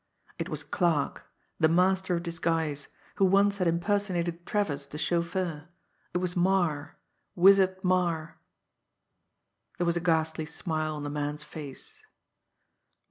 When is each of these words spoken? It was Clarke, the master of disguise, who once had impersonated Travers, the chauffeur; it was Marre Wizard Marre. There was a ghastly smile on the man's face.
It 0.39 0.49
was 0.49 0.63
Clarke, 0.63 1.25
the 1.59 1.67
master 1.67 2.15
of 2.15 2.23
disguise, 2.23 2.87
who 3.17 3.25
once 3.25 3.59
had 3.59 3.67
impersonated 3.67 4.47
Travers, 4.47 4.87
the 4.87 4.97
chauffeur; 4.97 5.67
it 6.15 6.17
was 6.17 6.35
Marre 6.35 6.97
Wizard 7.35 7.83
Marre. 7.83 8.39
There 9.77 9.85
was 9.85 9.97
a 9.97 10.01
ghastly 10.01 10.47
smile 10.47 10.95
on 10.95 11.03
the 11.03 11.11
man's 11.11 11.43
face. 11.43 12.01